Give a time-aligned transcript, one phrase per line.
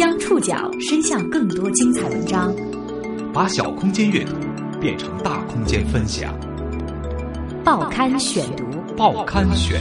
[0.00, 2.56] 将触角伸向更多精彩文章，
[3.34, 4.34] 把小空间阅读
[4.80, 6.34] 变成大空间分享。
[7.62, 8.64] 报刊选读，
[8.96, 9.78] 报刊选，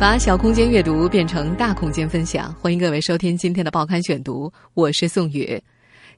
[0.00, 2.52] 把小空间阅读变成大空间分享。
[2.54, 5.62] 欢迎各位收听今天的报刊选读，我是宋宇。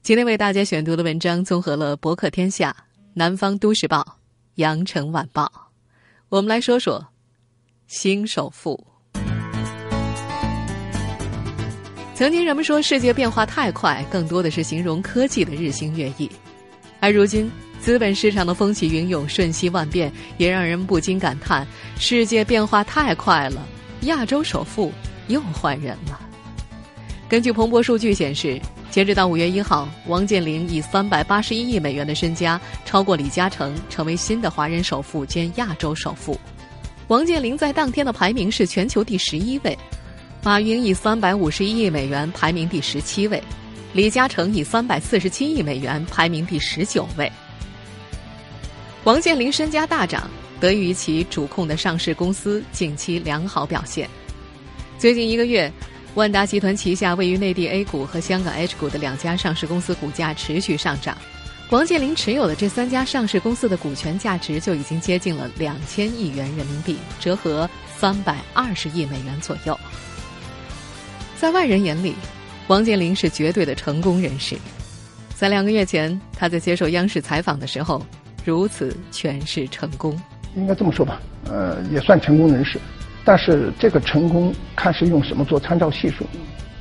[0.01, 2.75] 今天为大家选读的文章综合了《博客天下》
[3.13, 3.99] 《南方都市报》
[4.55, 5.43] 《羊城晚报》。
[6.29, 7.05] 我们来说说
[7.85, 8.83] 新首富。
[12.17, 16.27] 曾经人们说世界变化太快，更多的是形容科技的日新月异。
[16.99, 17.47] 而如今，
[17.79, 21.67] 资本市场的风起云涌、瞬息万变，也让人不禁感叹：
[21.99, 23.63] 世界变化太快了，
[24.01, 24.91] 亚洲首富
[25.27, 26.19] 又换人了。
[27.29, 36.35] 根据彭博数据显示，截止到五月一号，王健林以三百八十一亿美元的身家，超过李嘉诚，成为新的华人首富兼亚洲首富。
[37.09, 39.77] 王健林在当天的排名是全球第十一位。
[40.47, 43.43] 马云以三百五十一亿美元排名第十七位，
[43.91, 47.29] 李嘉诚以三百四十七亿美元排名第十九位。
[49.03, 50.31] 王健林身家大涨，
[50.61, 54.09] 得益于其主控的上市公司近期良好表现。
[54.97, 55.69] 最近一个月，
[56.13, 61.17] 万达集团旗下位于内地 A 股和香港 H 股的两家上市公司股价持续上涨。
[61.71, 69.77] 王健林持有的这三家上市公司的股权价值就已经接近了两千亿元人民币，折合三百二十亿美元左右。
[71.39, 72.15] 在外人眼里，
[72.67, 74.57] 王健林是绝对的成功人士。
[75.35, 78.01] 在两个月前，他在接受央视采访的时候，
[78.43, 80.19] 如此诠释成功。
[80.55, 82.79] 应该这么说吧，呃，也算成功人士。
[83.23, 86.25] 但是这个成功，看是用什么做参照系数。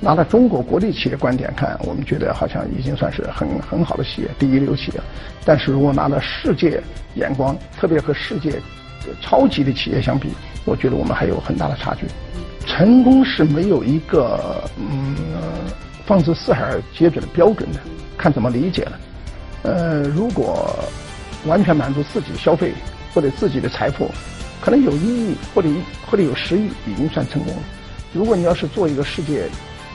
[0.01, 5.01] 拿到中国国内企业观点看，我们觉得好像已经算是很很好的企业，第一流企业。
[5.45, 6.83] 但是如果拿到世界
[7.15, 8.59] 眼光，特别和世界
[9.21, 10.31] 超级的企业相比，
[10.65, 12.07] 我觉得我们还有很大的差距。
[12.67, 15.17] 成功是没有一个嗯
[16.05, 17.81] 放之四海而皆准的标准的，
[18.19, 18.99] 看怎么理解了。
[19.63, 20.79] 呃，如果
[21.47, 22.73] 完全满足自己消费
[23.15, 24.11] 或者自己的财富，
[24.61, 25.69] 可能有一亿或者
[26.07, 27.63] 或者有十亿已经算成功了。
[28.13, 29.49] 如果你要是做一个世界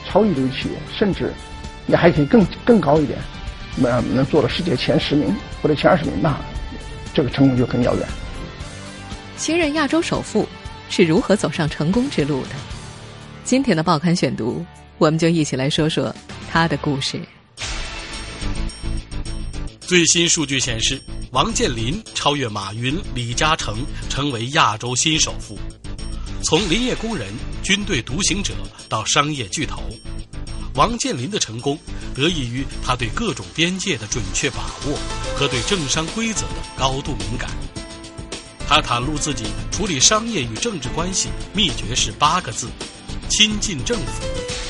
[0.06, 1.32] 超一流企业，甚至
[1.86, 3.18] 你还可以更更高一点，
[3.76, 6.34] 那能做到世界前十名或者前二十名，那
[7.14, 8.06] 这个成功就很遥远。
[9.36, 10.46] 新任亚洲首富。
[10.94, 12.50] 是如何走上成功之路的？
[13.44, 14.62] 今天的报刊选读，
[14.98, 16.14] 我们就一起来说说
[16.50, 17.18] 他的故事。
[19.80, 21.00] 最新数据显示，
[21.30, 23.78] 王健林超越马云、李嘉诚，
[24.10, 25.58] 成为亚洲新首富。
[26.44, 27.26] 从林业工人、
[27.62, 28.52] 军队独行者
[28.86, 29.82] 到商业巨头，
[30.74, 31.78] 王健林的成功
[32.14, 34.98] 得益于他对各种边界的准确把握
[35.34, 37.48] 和对政商规则的高度敏感。
[38.68, 42.68] 他袒露自己处理商业与政治关系秘诀是八个字：
[43.28, 44.22] 亲近政府，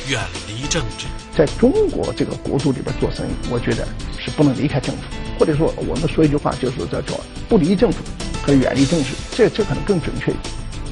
[0.09, 1.07] 远离政治。
[1.37, 3.87] 在中国这个国度里边做生意，我觉得
[4.19, 5.03] 是不能离开政府，
[5.39, 7.99] 或者说我们说一句话就是叫做不离政府
[8.43, 10.33] 和远离政治，这这可能更准确。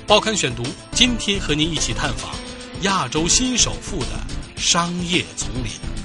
[0.07, 0.63] 报刊选读，
[0.93, 2.31] 今天和您一起探访
[2.83, 4.09] 亚洲新首富的
[4.57, 6.00] 商业丛林。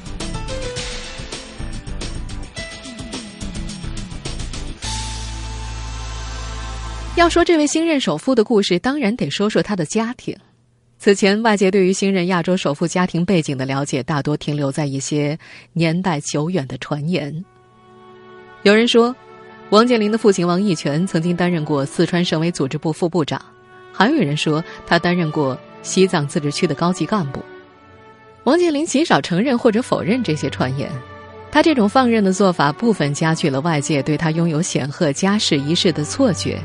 [7.15, 10.35] 要说这位新任首富的故事，当然得说说他的家庭。
[10.99, 15.37] 此前，外界对于新任亚洲首富家庭背景的了解，大多停留在一些
[15.71, 17.33] 年代久远的传言。
[18.63, 19.15] 有人说，
[19.69, 23.39] 王健林的父亲王义全曾经担任过四川省委组织部副部长；
[23.93, 27.41] 还有人说，他担任过西藏自治区的高级干部。
[28.43, 30.91] 王健林极少承认或者否认这些传言。
[31.49, 36.59] 他这种放任的做法，部分加剧了外界对他拥有显赫家世一事的错觉。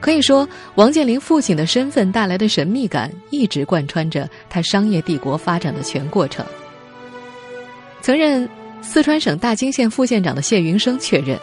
[0.00, 6.44] 可以说，王健林父亲的身份带来的神秘感，一直贯穿着他商业帝国发展的全过程。
[8.00, 8.48] 曾任
[8.80, 11.38] 四川省大金县副县长的谢云生确认，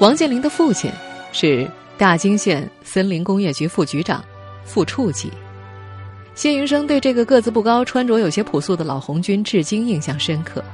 [0.00, 0.90] 王健林的父亲
[1.32, 1.64] 是
[1.96, 4.24] 大金县森林工业局副局长、
[4.64, 5.30] 副处级。
[6.34, 10.64] 谢云生对这个个子不高、穿着有些朴素的老红军至今印象深刻。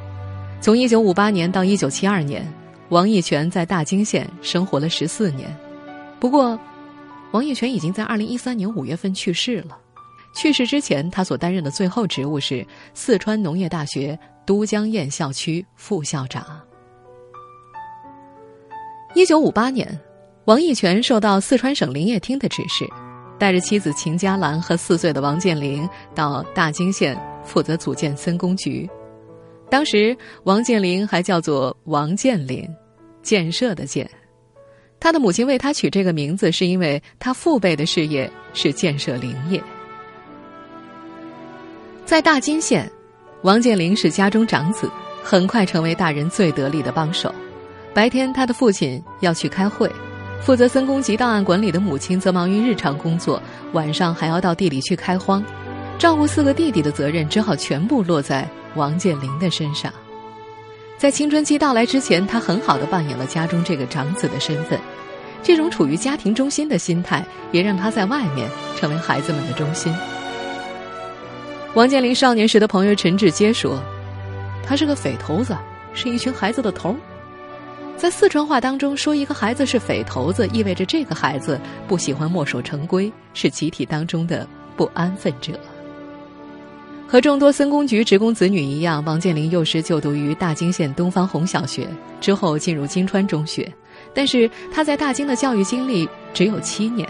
[0.61, 2.55] 从1958年到1972年，
[2.89, 5.55] 王义全在大金县生活了十四年。
[6.19, 6.59] 不过，
[7.31, 9.79] 王义全已经在二零一三年五月份去世了。
[10.35, 16.45] 去世之前，他所担任的最后职务是四川农业大学都江堰校区副校长。
[19.15, 19.99] 一九五八年，
[20.45, 22.87] 王义全受到四川省林业厅的指示，
[23.39, 28.89] 带着妻子秦佳兰和四岁的王健林到大金县负责组建森工局。
[29.71, 32.69] 当时，王健林还叫做王建林，
[33.23, 34.09] 建设的建。
[35.01, 39.63] 他的母亲为他取这个名字，是因为他父辈的事业是建设林业。
[42.05, 42.91] 在大金县，
[43.43, 44.91] 王建林是家中长子，
[45.23, 47.33] 很快成为大人最得力的帮手。
[47.95, 49.91] 白天，他的父亲要去开会，
[50.41, 53.43] 负责森工局档案管理的母亲则忙于日常工作，
[53.73, 55.45] 晚上还要到地里去开荒，
[55.99, 59.93] 照顾四个弟弟的责任只好全部落在王建林的身上。
[60.99, 64.77] 在青春期到来之前，他很好的扮演了家中这个长子的身份，
[65.45, 69.95] 这种处于家庭中心的心态，也让他在外面成为孩子们的中心。
[71.75, 73.81] 王健林少年时的朋友陈志杰说
[74.67, 75.57] ：“他是个匪头子，
[75.95, 76.97] 是一群孩子的头。”
[77.97, 84.45] 在四川话当中，说一个孩子是匪头子，意味着这个孩子不喜欢墨守成规，是集体当中的
[84.77, 85.53] 不安分者。
[87.11, 91.89] 和众多森工局职工子女一样，王建林幼时就读于大金县东方红小学，
[92.21, 93.73] 之后进入金川中学。
[94.13, 97.09] 但是他在大金的教育经历只有七年。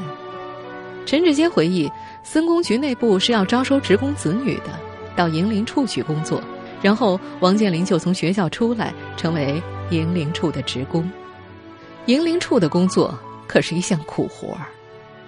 [1.04, 1.90] 陈志坚回忆，
[2.22, 4.70] 森工局内部是要招收职工子女的，
[5.16, 6.40] 到营林处去工作，
[6.80, 9.60] 然后王建林就从学校出来，成为。
[9.90, 11.10] 营林处的职工，
[12.04, 14.66] 营林处的工作可是一项苦活儿。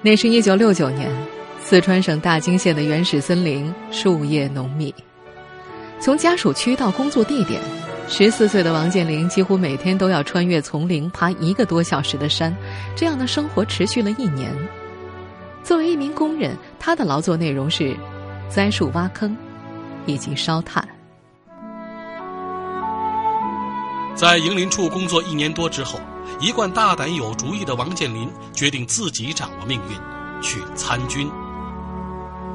[0.03, 1.11] 那是一九六九年，
[1.71, 4.93] 四川省大金县的原始森林树叶浓密。
[6.01, 7.63] 从家属区到工作地点，
[8.09, 12.53] 十四岁的王建林几乎每天都要穿越丛林，爬一个多小时的山。
[12.97, 14.53] 这样的生活持续了一年。
[15.63, 17.97] 作为一名工人，他的劳作内容是
[18.49, 19.37] 栽树、挖坑，
[20.07, 20.85] 以及烧炭。
[24.17, 26.01] 在营林处工作一年多之后，
[26.41, 31.31] 一贯大胆有主意的王建林决定自己掌握命运，去参军。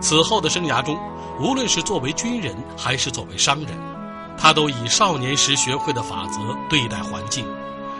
[0.08, 0.96] 此后的生涯中，
[1.42, 3.70] 无论是作为军人还是作为商人，
[4.38, 7.44] 他都以少年时学会的法则对待环境：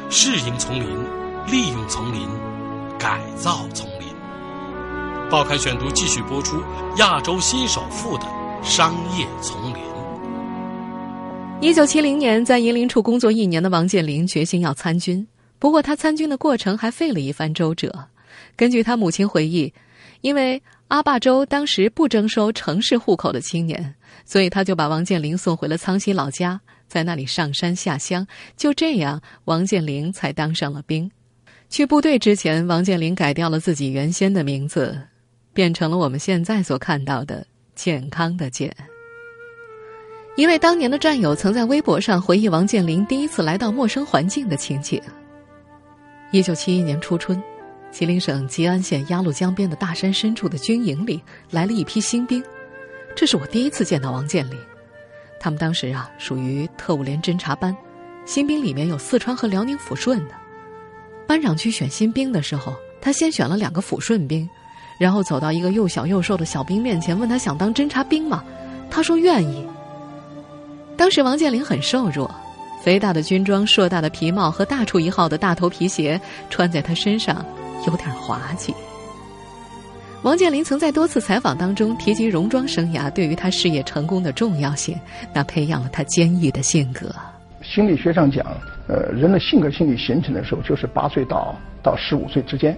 [0.08, 0.88] 适应丛林，
[1.48, 2.30] 利用丛林，
[3.00, 4.08] 改造丛林。
[5.32, 6.62] 报刊选读继续播出：
[6.98, 8.28] 亚洲新首富的
[8.62, 9.82] 商业丛林。
[11.60, 15.28] 一九七零年，在银林处工作一年的王健林决心要参军。
[15.58, 17.92] 不过，他参军的过程还费了一番周折。
[18.56, 19.74] 根据他母亲回忆，
[20.22, 28.26] 因为阿坝州当时不征收城市户口的青年，所以他就把王健林送回了苍溪老家，在那里上山下乡。
[28.56, 31.10] 就这样，王健林才当上了兵。
[31.70, 34.96] 去部队之前，王健林改掉了自己原先的名字，
[35.54, 38.74] 变成了我们现在所看到的“健康”的“健”。
[40.38, 45.02] 一位当年的战友曾在微博上回忆王健林第一次来到陌生环境的情景。
[46.32, 47.42] 一九七一年初春，
[47.96, 52.44] 吉林省吉安县鸭绿江边的大山深处的军营里来了一批新兵，
[53.16, 54.58] 这是我第一次见到王健林。
[55.40, 57.74] 他们当时啊属于特务连侦察班，
[58.26, 60.32] 新兵里面有四川和辽宁抚顺的。
[61.26, 64.46] 班长去选新兵的时候，他先选了两个抚顺兵，
[65.00, 68.44] 然后走到一个又小又瘦的小兵面前，问他想当侦察兵吗？
[68.92, 69.66] 他说愿意。
[70.98, 72.30] 当时王健林很瘦弱，
[72.84, 76.20] 肥大的军装、硕大的皮帽和大出一号的大头皮鞋
[76.50, 77.46] 穿在他身上
[77.88, 78.74] 有点滑稽。
[80.24, 84.98] 王健林曾在多次采访当中提及戎装生涯对于他事业成功的重要性，
[85.32, 87.14] 那培养了他坚毅的性格。
[87.62, 88.46] 心理学上讲，
[88.88, 92.76] 呃，人的性格心理形成的时候就是八岁到到十五岁之间。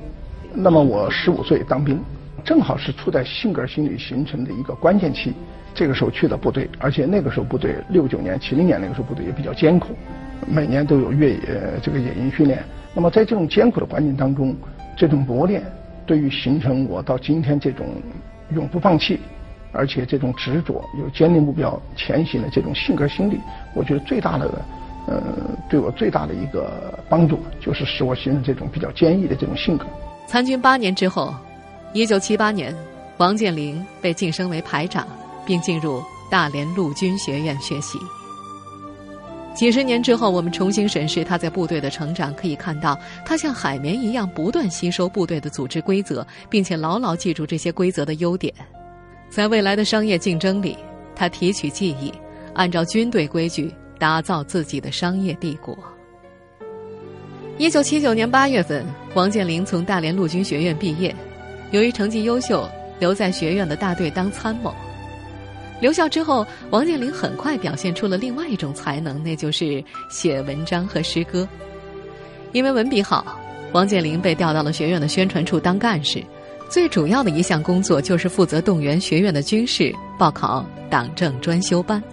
[0.53, 1.97] 那么我十五岁当兵，
[2.43, 5.33] 正好是处在性格心理形成的一个关键期。
[5.73, 9.95] 这个时候去的部队，而且那个时候部队六九年、七零年那个时候部队也比较艰苦，
[10.47, 11.39] 每年都有越野
[11.83, 12.61] 这个野营训练。
[12.93, 14.55] 那么在这种艰苦的环境当中，
[14.97, 15.63] 这种磨练
[16.05, 17.85] 对于形成我到今天这种
[18.49, 19.19] 永不放弃，
[19.71, 23.39] 而且这种执着、有坚定目标前行的这种性格心理，
[23.75, 24.65] 我觉得最大的
[25.05, 25.21] 呃
[25.69, 29.85] 对我最大的一个帮助，就是使我形成这种比较坚毅的这种性格。
[30.25, 31.33] 参军八年之后，
[31.93, 32.75] 一九七八年，
[33.17, 35.07] 王健林被晋升为排长。
[35.47, 37.97] 并进入大连陆军学院学习。
[39.57, 42.95] 几十年之后，我们重新审视他在部队的成长，可以看到
[43.25, 48.53] 他像海绵一样不断吸收部队的组织规则，并且牢牢记住这些规则的优点。
[49.31, 50.77] 在未来的商业竞争里，
[51.15, 52.13] 他提取记忆，
[52.53, 55.75] 按照军队规矩打造自己的商业帝国。
[57.57, 58.85] 一九七九年八月份，
[59.15, 61.15] 王健林从大连陆军学院毕业，
[61.71, 64.71] 由于成绩优秀，留在学院的大队当参谋。
[65.79, 71.47] 留校之后，王健林很快表现出了另外一种才能，那就是写文章和诗歌。
[72.51, 73.39] 因为文笔好，
[73.73, 76.23] 王健林被调到了学院的宣传处当干事。
[76.69, 82.03] 最主要的一项工作就是负责动员学院的军士报考党政专修班，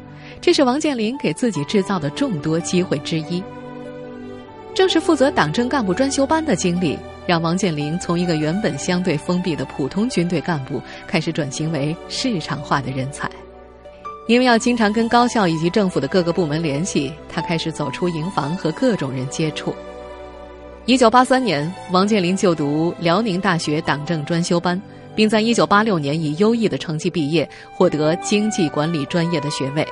[0.41, 3.43] 这是王健林给自己制造的众多机会之一。
[4.75, 13.31] 正是负责党政干部专修班的经历，让王健林从一个原本相对封闭的普通军队干部，开始转型为市场化的人才。
[14.27, 19.75] 因为要经常跟高校以及政府的各个部门联系，他开始走出营房和各种人接触。
[20.87, 24.81] 一九八三年，王健林就读辽宁大学党政专修班，
[25.15, 29.87] 并在一九八六年以优异的成绩毕业，获得经济管理专业的学位。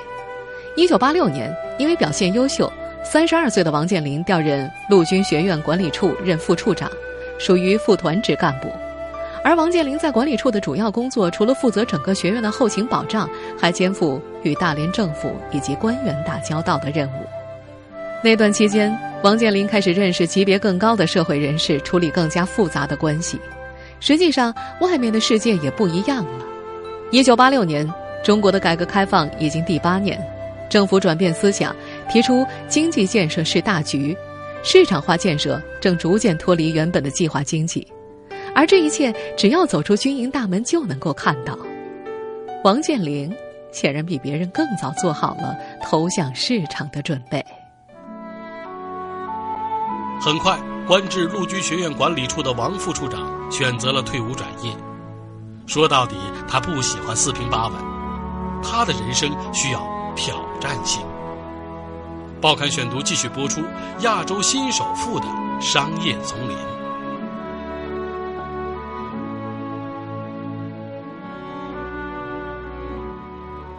[0.77, 2.73] 一九八六年，因为表现优秀，
[3.05, 6.91] 三十二岁的王健林调任陆军学院管理处任副处长，
[7.39, 8.73] 属于副团职干部。
[9.45, 17.27] 而王健林在管理处的主要工作，除了负责整个学院的后勤保障，还肩负与大连政府以及官员打交道的任务。
[18.23, 23.37] 那段期间，王健林开始认识级别更高的社会人士，处理更加复杂的关系。
[23.99, 26.47] 实际上，外面的世界也不一样了。
[27.11, 30.25] 一九八六年，中国的改革开放已经第八年，
[30.71, 31.75] 政府转变思想，
[32.09, 34.17] 提出经济建设是大局，
[34.63, 37.85] 市场化建设正逐渐脱离原本的计划经济。
[38.55, 41.57] 而这一切，只要走出军营大门就能够看到。
[42.65, 43.35] 王健林
[43.73, 47.45] 显然比别人更早做好了投向市场的准备。
[50.21, 50.57] 很快，
[50.87, 54.71] 官至陆军学院管理处的王副处长选择了退伍转业。
[55.67, 56.15] 说到底，
[56.47, 57.75] 他不喜欢四平八稳，
[58.63, 59.81] 他的人生需要
[60.15, 61.03] 挑战性。
[62.41, 63.63] 报刊选读继续播出：
[64.01, 65.27] 亚洲新首富的
[65.61, 66.72] 商业丛林。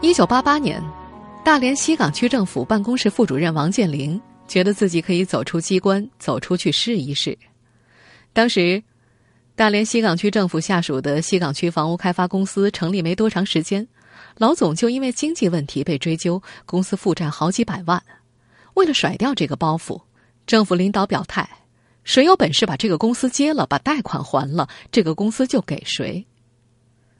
[0.03, 0.83] 一九八八年，
[1.45, 4.21] 大连西岗区政府办公室副主任王健林。
[4.49, 7.35] 觉得自己可以走出机关，走出去试一试。
[8.33, 8.83] 当时，
[9.55, 13.87] 大连西岗区政府下属的西岗区房屋开发公司成立没多长时间，
[14.37, 18.03] 老总就因为经济问题被追究，公司负债好几百万。
[18.73, 20.01] 为了甩掉这个包袱，
[20.45, 21.49] 政府领导表态：
[22.03, 26.27] 谁有本事把这个公司接了，把贷款还了，这个公司就给谁。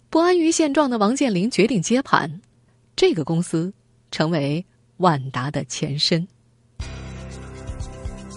[0.09, 2.41] 不安于现状的王健林决定接盘，
[2.95, 3.73] 这个公司
[4.11, 4.65] 成为
[4.97, 6.27] 万达的前身。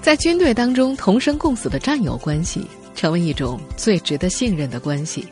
[0.03, 5.27] 在军队当中，同生共死的战友关系成为一种最值得信任的关系。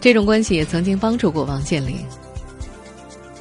[0.00, 1.96] 这种关系也曾经帮助过王健林。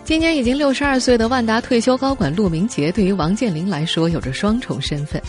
[0.04, 5.22] 今年已经六十二岁的万达退休高管陆明杰，对于王健林来说有着双重身份。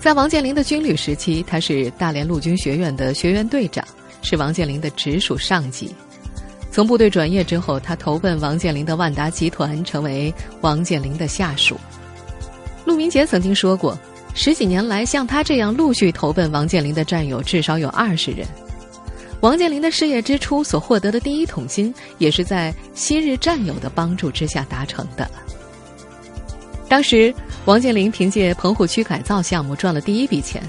[0.00, 3.86] 在王健林的军旅时期，他是大连陆军学院的学员队长，
[4.22, 5.94] 是王健林的直属上级。
[6.76, 10.30] 从部队转业之后，他投奔王健林的万达集团，成为
[10.60, 11.74] 王健林的下属。
[12.84, 13.98] 陆明杰曾经说过。
[14.34, 18.46] 十几年来，像他这样陆续投奔王健林的战友至少有二十人。
[19.40, 25.26] 王健林的事业之初所获得的第一桶金，也是在昔日战友的帮助之下达成的。
[26.90, 30.62] 当时，王健林凭借棚户区改造项目赚了第一笔钱，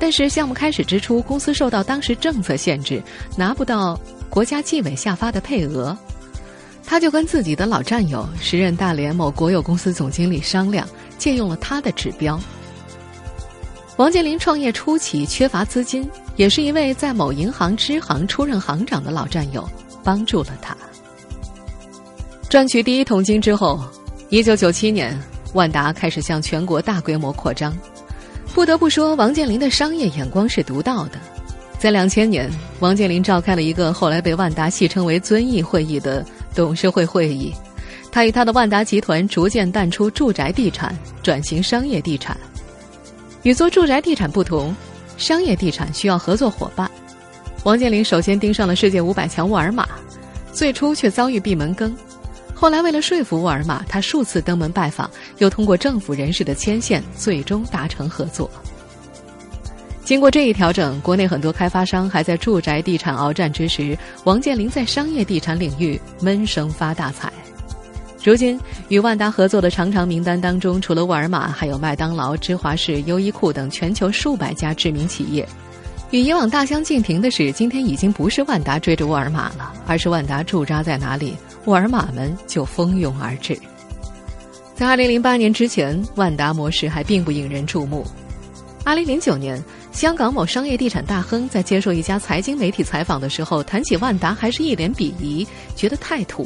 [0.00, 3.00] 但是项目开始之初，公司受到当时政策限制，
[3.36, 3.96] 拿不到
[4.34, 5.96] 国家纪委下发的配额，
[6.84, 10.84] 他就跟自己的老战友、时任大连某国有公司总经理商量，
[11.16, 12.36] 借用了他的指标。
[13.96, 19.64] 王健林创业初期缺乏资金，也是一位在某银行支行出任行长的老战友
[20.02, 20.76] 帮助了他。
[22.48, 23.80] 赚取第一桶金之后，
[24.30, 25.16] 一九九七年，
[25.52, 27.72] 万达开始向全国大规模扩张。
[28.52, 31.20] 不得不说，王健林的商业眼光是独到的。
[31.84, 32.50] 在两千年，
[32.80, 36.24] 王健林召开了一个后来被万达戏称为“遵义会议”的
[36.54, 37.52] 董事会会议，
[38.10, 42.34] 他与他的万达集团逐渐淡出住宅地产，转型商业地产。
[43.42, 44.74] 与做住宅地产不同，
[45.18, 46.90] 商业地产需要合作伙伴。
[47.64, 49.86] 王健林首先盯上了世界五百强沃尔玛，
[50.54, 51.94] 最初却遭遇闭门羹。
[52.54, 58.50] 后来为了说服沃尔玛，他数次登门拜访，又通过政府人士的牵线，最终达成合作。
[60.04, 67.32] 经过这一调整，国内很多开发商还在住宅地产鏖战之时，王健林在商业地产领域闷声发大财。
[68.22, 75.46] 如今与万达合作的长长名单当中，除了沃尔玛，还有麦当劳、芝华士、优衣库等全球数百家知名企业。
[76.10, 81.34] 与以往大相径庭的是，今天已经不是万达追着沃尔玛了，而是万达驻扎在哪里，
[81.64, 83.58] 沃尔玛们就蜂拥而至。
[84.74, 88.06] 在2008年之前，万达模式还并不引人注目。
[88.84, 95.46] 2009年，香港某商业地产大亨在接受一家财经媒体采访的时候，谈起万达，还是一脸鄙夷，
[95.76, 96.44] 觉得太土。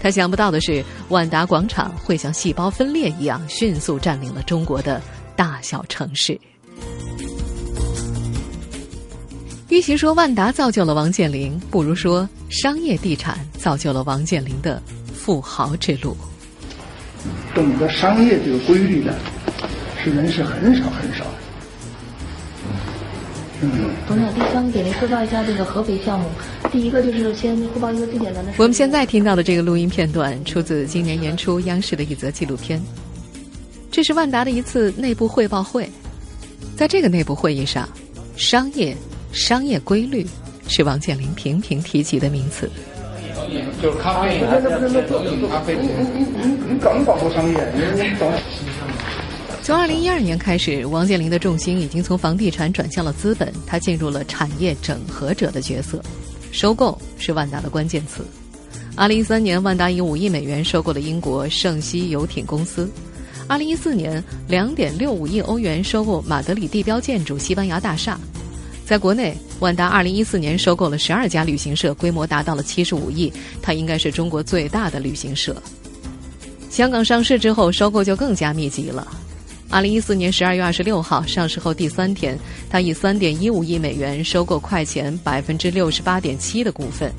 [0.00, 5.02] 他想不到的是，万达广场会像细胞分裂一样，迅速占领了中国的
[5.34, 6.40] 大小城市。
[9.68, 14.80] 与其说万达造就了王健林，不如说商业地产造就了王健林的
[15.12, 16.16] 富豪之路。
[17.52, 19.18] 懂得商业这个规律的，
[20.02, 21.24] 是人是很少很少。
[23.62, 23.70] 嗯，
[24.08, 26.26] 董事长，第三个给您汇报一下这个合肥项目。
[26.72, 28.52] 第一个就是先汇报一个最简单的。
[28.56, 32.80] 我们现在听到的这个录音片段出自今年年初央视的一则纪录片。
[33.90, 35.90] 这是万达的一次内部汇报会，
[36.76, 37.88] 在这个内部会议上，
[38.36, 38.96] 商业、
[39.32, 40.26] 商业规律
[40.68, 42.70] 是王健林频频提及的名词。
[43.82, 48.30] 就是咖啡，那那那那咖啡，你你你你刚搞过商业，你你懂。
[49.70, 56.02] 从二零一二年开始，王健林的重心已经从房地产转向了资本，他进入了产业整合者的角色。
[56.50, 58.26] 收购是万达的关键词。
[58.96, 62.90] 二零一三年，万达以五亿美元收购了英国圣西游艇公司。
[63.46, 68.18] 二零一四年，两点六五亿欧元收购马德里地标建筑西班牙大厦。
[68.84, 75.54] 在国内，万达二零一四年收购了十二家旅行社，规模达到了七十五亿，它应该是中国最大的旅行社。
[76.68, 79.06] 香港上市之后，收购就更加密集了。
[79.70, 82.36] 二零一四年十二月二十六号上市后第三天，
[82.68, 87.12] 他以三点一五亿美元收购快钱百分之六十八点七的股份。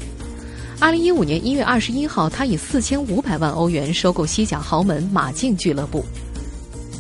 [0.77, 6.03] 二零一五年一月二十一号，他以四千五百万欧元收购西甲豪门马竞俱乐部。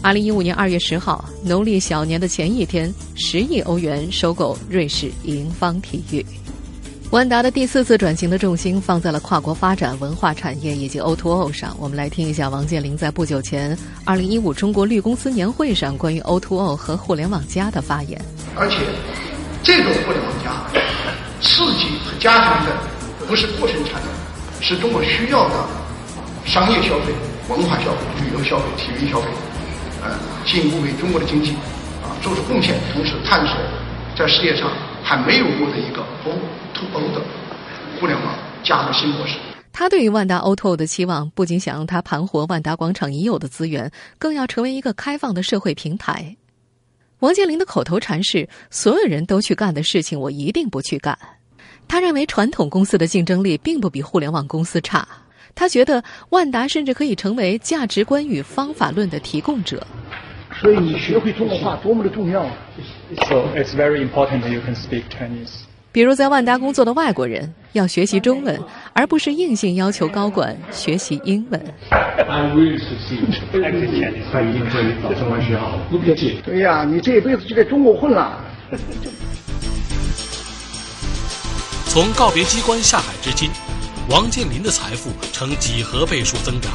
[0.01, 6.25] 二零一五年二月十号，农历小年的前一天，十亿欧元收购瑞士盈方体育。
[7.11, 11.75] 万达的第四次转型的重心放在了跨国发展、文化产业以及 O2O o 上。
[11.77, 18.17] 我们来听一下王健林在不久前二零一五中国绿公司年会上关于 O2O o 和互联网加的发言。
[18.55, 18.77] 而且，
[19.61, 20.55] 这个互联网加
[21.41, 22.71] 刺激和加强的
[23.27, 25.55] 不是过剩产能，是中国需要的
[26.45, 27.11] 商业消费、
[27.49, 29.27] 文化消费、旅游消费、体育消费，
[30.01, 30.15] 呃，
[30.45, 31.51] 进一步为中国的经济
[32.01, 33.57] 啊做出贡献，同时探索
[34.17, 34.71] 在世界上
[35.03, 36.05] 还没有过的一个
[36.93, 36.99] O。
[36.99, 37.21] O 的
[37.99, 39.37] 互联网加的新模式。
[39.73, 46.35] 他对于万达 O2O 的期望，不仅想让它盘活万达广场已有的资源，更要成为一个开放的社会平台。
[47.19, 51.17] 王健林的口头禅是：“所有人都去干的事情，我一定不去干。”
[51.87, 55.07] 他认为传统公司的竞争力并不比互联网公司差。
[55.55, 59.85] 他觉得万达甚至可以成为价值观与方法论的提供者。
[60.59, 62.43] 所以你学会中国话多么的重要。
[63.27, 65.63] So it's very important that you can speak Chinese.
[65.93, 68.57] 比如在万达工作的外国人要学习中文，
[68.93, 71.61] 而不是硬性要求高管学习英文。
[76.45, 78.39] 对呀，你这一辈子就在中国混了。
[81.87, 83.49] 从告别机关下海至今，
[84.09, 86.71] 王健林的财富呈几何倍数增长。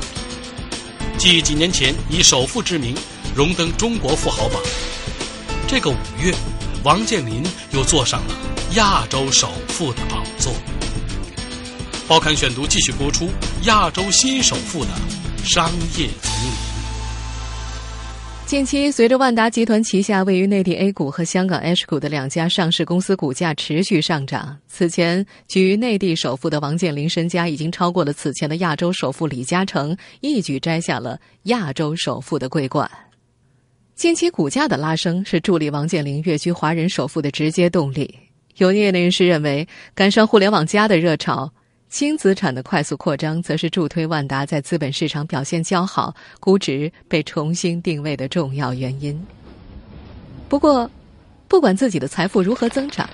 [1.17, 2.95] 继几年前以首富之名
[3.35, 4.61] 荣登中国富豪榜，
[5.67, 6.35] 这个五月，
[6.85, 8.56] 王健林又坐上了。
[8.75, 10.53] 亚洲首富的宝座。
[12.09, 13.29] 报刊选读继续播出：
[13.63, 14.91] 亚洲新首富的
[15.45, 16.51] 商业丛林。
[18.45, 32.91] 近期，随着万达集团旗下位于内地 A 股和香港 H 股的两家上市公司股价持续上涨，此前居内地首富的王健林身家已经超过了此前的亚洲首富李嘉诚，一举摘下了亚洲首富的桂冠。
[33.95, 38.15] 近期股价的拉升是助力王健林跃居华人首富的直接动力。
[38.59, 41.53] 有业内人士认为，赶上互联网加的热潮，
[41.91, 49.23] 轻资产的快速扩张，则是助推万达在资本市场表现较好、估值被重新定位的重要原因。
[50.49, 50.91] 不过，
[51.49, 53.07] 不管自己的财富如何增长，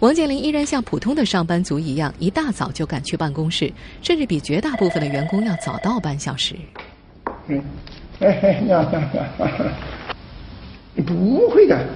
[0.00, 6.54] 王健林依然像普通的上班族一样，一大早就赶去办公室，甚至比绝大部分的员工要早到半小时。
[7.46, 7.64] 嗯，
[8.20, 8.98] 哎，你好，你
[9.38, 9.48] 好，
[10.92, 11.88] 你不会的。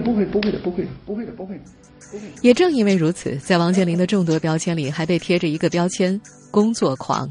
[0.00, 1.62] 不会的，不会的，不会，不会的，不会的，不会的，
[2.10, 2.26] 不会的。
[2.40, 7.28] 也正因为如此，在王健林的众多标签里，还被贴着一个标签“工作狂”。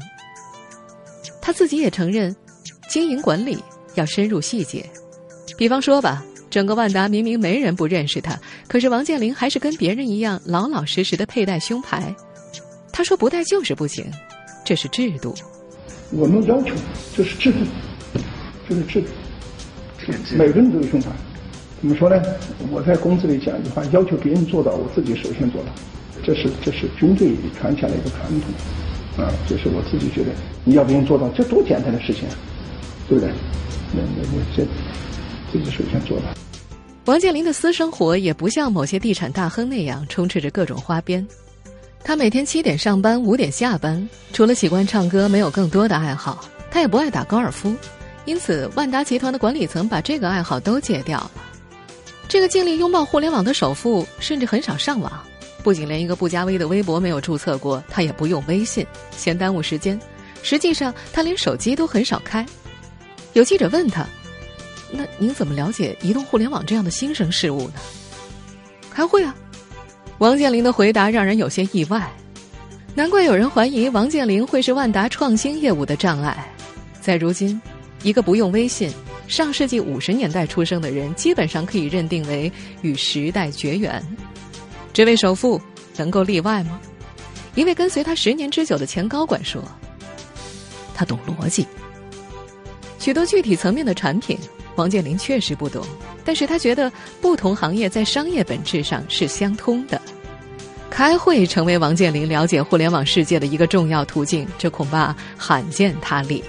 [1.40, 2.34] 他自己也承认，
[2.88, 3.58] 经营管理
[3.94, 4.84] 要深入细节。
[5.56, 12.14] 比方说吧，整个万达明明没人不认识他，可是王健林还是跟别人一样老老实实的佩戴胸牌。
[12.92, 14.04] 他说：“不戴就是不行，
[14.64, 15.34] 这是制度。”
[16.12, 16.74] 我们要求
[17.14, 17.58] 这是制度，
[18.68, 19.06] 这是制度，
[20.36, 21.10] 每个人都有胸牌。
[21.82, 22.22] 怎么说呢？
[22.70, 25.68] 我在公司里讲一句话：要求别人做到，我自己首先做到。
[26.22, 29.28] 这是这是军队传下来一个传统啊！
[29.48, 30.30] 这是我自己觉得，
[30.62, 32.34] 你要别人做到，这多简单的事情啊，
[33.08, 33.34] 对不对？
[33.92, 34.64] 那那那这
[35.50, 36.26] 自己首先做到。
[37.06, 41.26] 王健林的私生活也不像某些地产大亨那样充斥着各种花边。
[42.04, 46.44] 他每天七点上班，五点下班，除了喜欢唱歌，没有更多的爱好。
[46.70, 47.74] 他也不爱打高尔夫，
[48.24, 51.30] 因此万达集团的管理层把这个爱好都戒掉了。
[52.32, 55.12] 这个尽力拥抱互联网的首富，甚至很少上网，
[55.62, 60.00] 不仅连一个不加微的微博没有注册过，他也不用微信，嫌耽误时间。
[60.42, 62.46] 实际上，他连手机都很少开。
[63.34, 64.06] 有记者问他
[64.90, 67.74] ：“那您怎么了解移动互联网这样的新生事物呢？”
[68.90, 69.36] 开会啊。
[70.16, 72.10] 王健林的回答让人有些意外，
[72.94, 76.50] 难怪有人怀疑王健林会是万达创新业务的障碍。
[76.98, 77.60] 在如今，
[78.02, 78.90] 一个不用微信、
[79.32, 84.04] 上世纪五十年代出生的人，基本上可以认定为与时代绝缘。
[84.92, 85.58] 这位首富
[85.96, 86.78] 能够例外吗？
[87.54, 89.64] 一位跟随他十年之久的前高管说
[90.94, 91.66] ：“他懂逻辑，
[92.98, 94.38] 许多具体层面的产品，
[94.76, 95.82] 王健林确实不懂。
[96.26, 96.92] 但是他觉得
[97.22, 99.98] 不同行业在商业本质上是相通的。
[100.90, 106.44] 开会成为王健林了解互联网世界的一个重要途径，这恐怕罕见他例。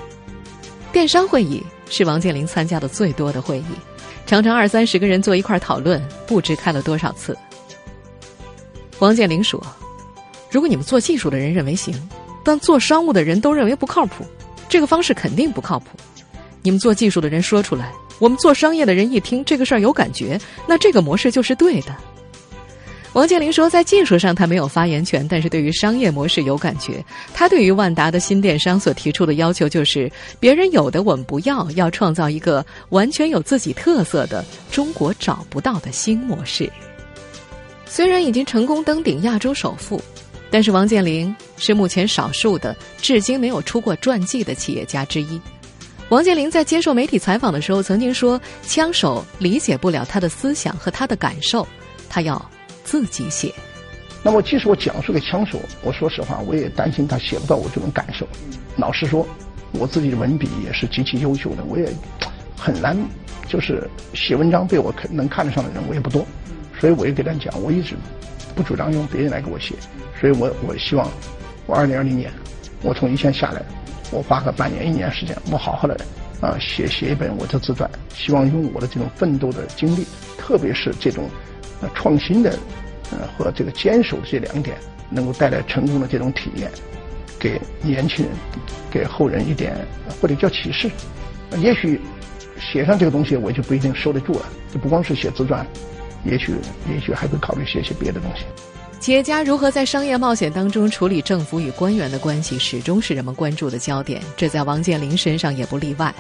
[0.92, 1.64] 电商会议
[1.96, 3.66] 是王健林参加的最多的会议，
[4.26, 7.38] 常常二三十个人坐一块讨论，不知开了多少次。
[8.98, 9.64] 王健林说。
[10.50, 11.94] 如果你们做技术的人认为行，
[12.44, 14.26] 但做商务的人都认为不靠谱，
[14.68, 15.98] 这个方式肯定不靠谱。
[16.64, 21.96] 你们做技术的人说出来，我们做商业的人一听这个事儿有感觉，那这个模式就是对的。
[23.14, 27.04] 王健林说，在技术上他没有发言权，但是对于商业模式有感觉。
[27.34, 36.68] 他对于万达的新电商所提出的要求就是，别人有的我们不要，要创造一个完全有自己特色的中国找不到的新模式。
[37.86, 40.02] 虽然已经成功登顶亚洲首富。
[40.50, 45.42] 但是王健林是目前少数的至今没有出过传记的企业家之一。
[46.10, 51.68] 王健林在接受媒体采访的时候曾经说：“枪手理解不了他的思想和他的感受，
[52.08, 52.40] 他要
[52.84, 53.54] 自己写。”
[54.26, 58.26] 那么，即使我讲述给枪手，我说实话，我也担心他写不到我这种感受。
[58.78, 59.28] 老实说，
[59.74, 61.86] 我自己的文笔也是极其优秀的，我也
[62.58, 62.98] 很难，
[63.50, 66.26] 就是写文章被我看能看得上的人我也不多，
[66.80, 67.96] 所以我也给他讲，我一直
[68.56, 69.76] 不主张用别人来给我写。
[70.22, 71.06] 所以我我希望，
[71.66, 72.32] 我二零二零年，
[72.82, 73.62] 我从一线下来，
[74.10, 76.00] 我花个半年一年时间，我好好的
[76.40, 81.30] 啊写写一本我的自传，希望用我的这种奋斗的经历，特别是这种
[81.94, 82.58] 创新的
[83.12, 84.78] 呃和这个坚守这两点，
[85.10, 86.72] 能够带来成功的这种体验，
[87.40, 88.34] 给年轻人，
[88.92, 89.76] 给后人一点
[90.22, 90.90] 或者叫启示。
[91.60, 92.00] 也许
[92.60, 94.46] 写上这个东西，我就不一定收得住了。
[94.74, 95.66] 就不光是写自传，
[96.26, 96.54] 也许
[96.90, 98.46] 也许还会考虑写些别的东西。
[99.00, 104.22] 企业家如何在商业冒险当中处理政府与官员的关系，始终是人们关注的焦点。
[104.38, 106.14] 这在王健林身上也不例外。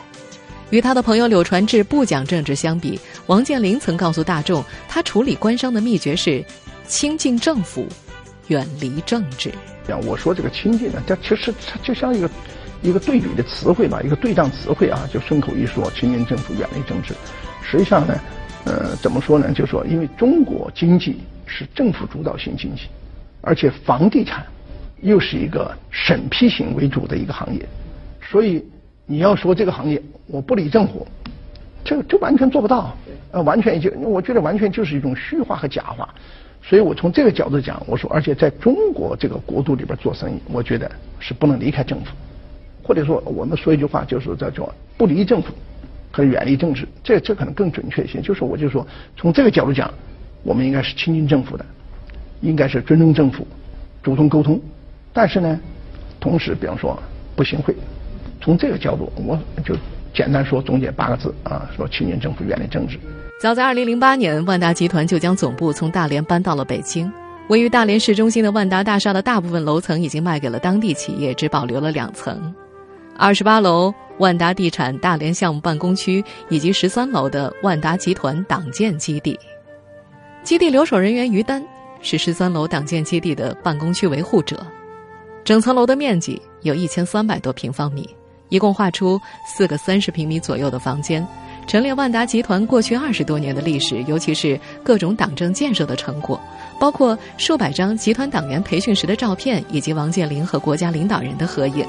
[0.69, 6.43] 与他的朋友柳传志不讲政治相比，王健林曾告诉大众，他处理官商的秘诀是
[6.88, 7.88] 亲近政府，
[8.47, 9.52] 远离政治。
[10.06, 12.30] 我说这个亲近呢，它其实它就像一个
[12.82, 17.13] 一个对比的词汇吧，一个对仗词汇啊，就顺口一说，亲近政府，远离政治。
[17.62, 18.19] 实际上呢，
[18.65, 19.54] 呃，怎么说呢？
[19.54, 21.19] 就说因为中国经济。
[21.45, 22.84] 是政府主导型经济，
[23.41, 24.43] 而且房地产
[25.02, 27.63] 又是一个审批型为主的一个行业，
[28.28, 28.63] 所以
[29.06, 31.06] 你要说这个行业我不理政府，
[31.84, 32.96] 这这完全做不到，
[33.32, 36.08] 呃，完全就我觉得完全就是一种虚化和假话。
[36.62, 40.89] 所以我从这个角度讲，我说，而且在中国这个国度里边做生意，我觉得
[41.20, 42.12] 是不能离开政府，
[42.82, 45.54] 或者说我们说一句话，就是叫做不离政府
[46.12, 48.22] 和远离政治，这这可能更准确一些。
[48.22, 48.86] 就是我就说
[49.18, 49.94] 从这个角度讲。
[50.46, 51.66] 我们应该是亲近政府的，
[52.42, 53.48] 应该是尊重政府，
[54.02, 54.60] 主动沟通。
[55.13, 55.58] 但是呢，
[56.20, 57.02] 同时，比方说
[57.34, 57.74] 不行贿。
[58.44, 59.74] 从这个角度，我就
[60.14, 63.00] 简单说总结八个字啊：说亲近政府，远离政治。
[63.40, 67.10] 早在二零零八年，万达集团就将总部从大连搬到了北京。
[67.48, 72.54] 位于大连市中心的万达大厦的大部分楼层已经卖给了当地企业，只保留了两层。
[73.18, 79.40] 二十八楼万达地产大连项目办公区以及十三楼的万达集团党建基地。
[80.42, 81.64] 基地留守人员于丹
[82.02, 84.66] 是十三楼党建基地的办公区维护者，
[85.44, 88.10] 整层楼的面积有一千三百多平方米，
[88.54, 91.28] 一共划出四个三十平米左右的房间，
[91.66, 96.39] 陈列万达集团过去二十多年的历史，尤其是各种党政建设的成果，
[96.80, 101.84] 包括数百张集团党员培训时的照片，以及王健林和国家领导人的合影。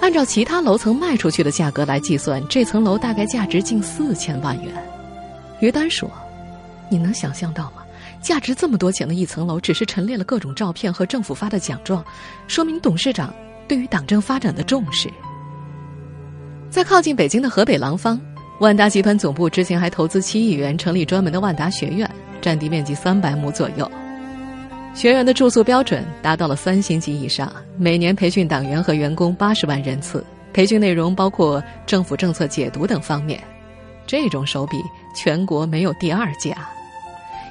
[0.00, 4.72] 按照其他楼层卖出去的价格来计算，这层楼大概价值近四千万元。
[5.60, 6.10] 于丹说。
[6.90, 7.82] 你能想象到吗？
[8.20, 12.04] 价值这么多钱的一层楼，只是陈列了各种照片和政府发的奖状，
[12.46, 13.34] 说明董事长
[13.66, 15.10] 对于党政发展的重视。
[16.74, 18.20] 在靠近北京的河北廊坊，
[18.58, 22.10] 万达集团总部之前还投资七亿元成立专门的万达学院，
[22.42, 23.88] 占地面积三百亩左右。
[24.92, 33.40] 学员的住宿标准达到了三星级以上，每年培训党员和员工八十万人次，培训内容包括政府政策解读等方面。
[34.04, 34.76] 这种手笔，
[35.14, 36.56] 全国没有第二家。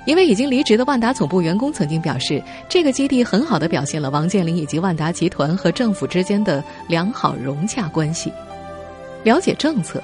[0.06, 8.30] 一位已经离职的万达总部员工曾经表示，这个基地很好的表现了王健林以及万达集团和政府之间的良好融洽关系。
[9.24, 10.02] 了解政策，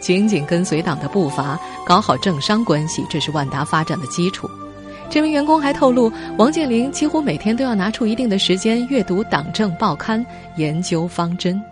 [0.00, 4.48] 紧紧跟随党的步伐，搞好政商关系，这是万达发展的基础。
[5.08, 10.24] 这名员工还透露，王健林几乎每天都要拿出一定的时间阅读党政报刊，
[10.56, 11.62] 研究方针。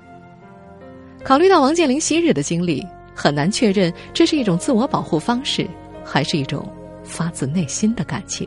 [1.24, 5.68] 考虑到王健林昔日的经历，很难确认这是一种自我保护方式，
[6.04, 6.64] 还是一种
[7.02, 8.46] 发自内心的感情。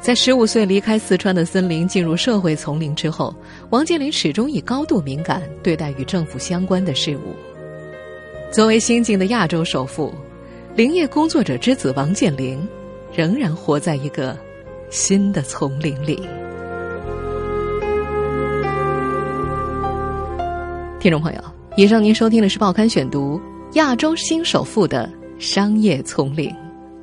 [0.00, 3.34] 在十五岁离开四川的森林，进入社会丛林之后，
[3.68, 7.36] 王健林始终以高度敏感对待与政府相关的事物。
[8.50, 10.10] 作为新晋的亚洲首富，
[10.74, 12.66] 林业工作者之子王健林，
[13.14, 14.34] 仍然活在一个
[14.88, 16.16] 新的丛林里。
[20.98, 21.40] 听众朋友，
[21.76, 23.38] 以上您收听的是《报刊选读》
[23.76, 26.50] 亚洲新首富的商业丛林，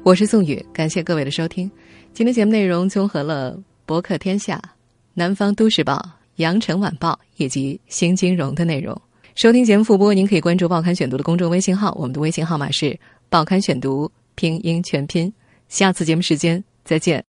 [0.01, 1.71] 我是宋宇，感谢各位的收听。
[2.17, 3.53] 今天节目内容综合了
[3.85, 4.55] 《博客天下》、
[5.13, 5.93] 《南方都市报》、
[6.37, 8.99] 《羊城晚报》以及《新金融》的内容。
[9.35, 12.99] 收听节目复播，您可以关注《报刊选读》的公众微信号，我们的微信号码是
[13.29, 15.31] “报刊选读”拼音全拼。
[15.69, 17.23] 下次节目时间再见。